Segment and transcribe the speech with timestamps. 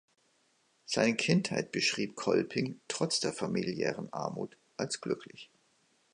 [0.87, 5.51] Seine Kindheit beschrieb Kolping trotz der familiären Armut als glücklich.